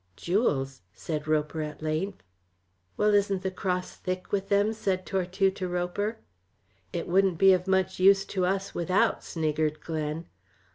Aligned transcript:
"Jewels!" 0.15 0.81
said 0.95 1.27
Roper 1.27 1.61
at 1.61 1.83
length. 1.83 2.23
"Well, 2.97 3.13
isn't 3.13 3.43
the 3.43 3.51
cross 3.51 3.95
thick 3.97 4.31
with 4.31 4.49
them?" 4.49 4.73
said 4.73 5.05
Tortue 5.05 5.51
to 5.51 5.67
Roper. 5.67 6.17
"It 6.91 7.07
wouldn't 7.07 7.37
be 7.37 7.53
of 7.53 7.67
much 7.67 7.99
use 7.99 8.25
to 8.25 8.43
us 8.43 8.73
without," 8.73 9.23
sniggered 9.23 9.79
Glen. 9.79 10.25